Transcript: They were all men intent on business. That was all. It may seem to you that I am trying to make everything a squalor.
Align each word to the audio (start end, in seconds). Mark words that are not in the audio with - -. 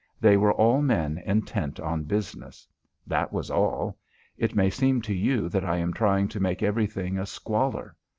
They 0.19 0.35
were 0.35 0.53
all 0.53 0.81
men 0.81 1.19
intent 1.27 1.79
on 1.79 2.05
business. 2.05 2.67
That 3.05 3.31
was 3.31 3.51
all. 3.51 3.99
It 4.35 4.55
may 4.55 4.71
seem 4.71 4.99
to 5.03 5.13
you 5.13 5.47
that 5.49 5.63
I 5.63 5.77
am 5.77 5.93
trying 5.93 6.27
to 6.29 6.39
make 6.39 6.63
everything 6.63 7.19
a 7.19 7.27
squalor. 7.27 7.95